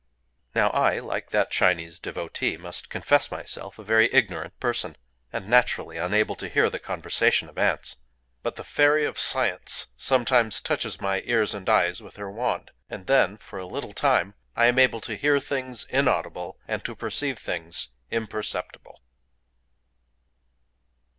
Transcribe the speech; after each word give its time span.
Now 0.55 0.71
I, 0.71 0.97
like 0.97 1.29
that 1.29 1.51
Chinese 1.51 1.99
devotee, 1.99 2.57
must 2.57 2.89
confess 2.89 3.29
myself 3.29 3.77
a 3.77 3.83
very 3.83 4.11
ignorant 4.11 4.59
person, 4.59 4.97
and 5.31 5.47
naturally 5.47 5.97
unable 5.97 6.35
to 6.37 6.49
hear 6.49 6.71
the 6.71 6.79
conversation 6.79 7.47
of 7.47 7.59
Ants. 7.59 7.97
But 8.41 8.55
the 8.55 8.63
Fairy 8.63 9.05
of 9.05 9.19
Science 9.19 9.93
sometimes 9.97 10.59
touches 10.59 10.99
my 10.99 11.21
ears 11.25 11.53
and 11.53 11.69
eyes 11.69 12.01
with 12.01 12.15
her 12.15 12.31
wand; 12.31 12.71
and 12.89 13.05
then, 13.05 13.37
for 13.37 13.59
a 13.59 13.67
little 13.67 13.93
time, 13.93 14.33
I 14.55 14.65
am 14.65 14.79
able 14.79 15.01
to 15.01 15.15
hear 15.15 15.39
things 15.39 15.83
inaudible, 15.87 16.57
and 16.67 16.83
to 16.83 16.95
perceive 16.95 17.37
things 17.37 17.89
imperceptible. 18.09 19.03